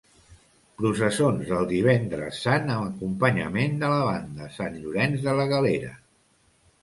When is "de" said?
3.83-3.91, 5.27-5.39